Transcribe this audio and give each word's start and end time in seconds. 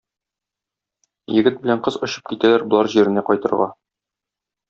Егет 1.33 1.59
белән 1.65 1.83
кыз 1.87 1.99
очып 2.07 2.33
китәләр 2.33 2.65
болар 2.73 2.91
җиренә 2.97 3.27
кайтырга. 3.31 3.71